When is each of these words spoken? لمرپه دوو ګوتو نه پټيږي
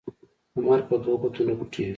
لمرپه 0.57 0.95
دوو 1.03 1.19
ګوتو 1.21 1.41
نه 1.47 1.53
پټيږي 1.57 1.89